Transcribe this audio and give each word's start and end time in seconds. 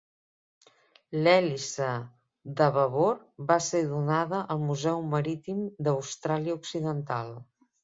L'hèlice 1.27 1.89
de 2.61 2.69
babord 2.79 3.21
va 3.53 3.59
ser 3.67 3.83
donada 3.93 4.41
al 4.57 4.65
Museu 4.71 5.07
Marítim 5.15 5.63
d'Austràlia 5.91 6.59
Occidental. 6.63 7.33